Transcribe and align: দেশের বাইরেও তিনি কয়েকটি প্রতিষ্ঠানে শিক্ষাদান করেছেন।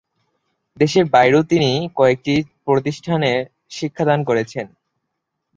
দেশের 0.77 1.05
বাইরেও 1.05 1.43
তিনি 1.43 1.69
কয়েকটি 1.95 2.33
প্রতিষ্ঠানে 2.65 3.31
শিক্ষাদান 3.69 4.19
করেছেন। 4.23 4.65